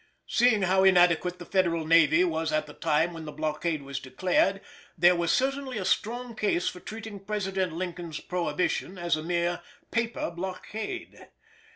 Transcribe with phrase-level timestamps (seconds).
[0.25, 4.59] Seeing how inadequate the Federal navy was at the time when the blockade was declared,
[4.97, 9.61] there was certainly a strong case for treating President Lincoln's prohibition as a mere
[9.91, 11.27] "paper" blockade.